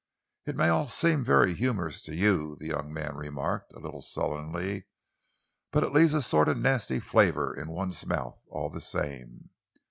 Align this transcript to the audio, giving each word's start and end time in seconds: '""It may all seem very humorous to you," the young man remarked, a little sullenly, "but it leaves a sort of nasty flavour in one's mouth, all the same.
'""It 0.47 0.55
may 0.55 0.69
all 0.69 0.87
seem 0.87 1.23
very 1.23 1.53
humorous 1.53 2.01
to 2.05 2.15
you," 2.15 2.55
the 2.55 2.65
young 2.69 2.91
man 2.91 3.15
remarked, 3.15 3.71
a 3.73 3.79
little 3.79 4.01
sullenly, 4.01 4.87
"but 5.69 5.83
it 5.83 5.93
leaves 5.93 6.15
a 6.15 6.23
sort 6.23 6.49
of 6.49 6.57
nasty 6.57 6.99
flavour 6.99 7.53
in 7.53 7.69
one's 7.69 8.03
mouth, 8.07 8.41
all 8.49 8.71
the 8.71 8.81
same. 8.81 9.51